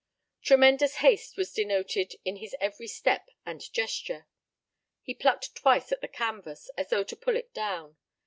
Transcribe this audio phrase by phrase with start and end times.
[0.41, 4.25] Tremendous haste was denoted in his every step and gesture.
[5.03, 7.97] He plucked twice at the canvas, as though to pull it down.